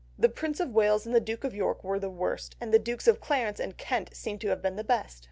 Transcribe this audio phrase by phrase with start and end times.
[0.17, 3.07] The Prince of Wales and the Duke of York were the worst, and the Dukes
[3.07, 5.19] of Clarence and Kent seem to have been the best.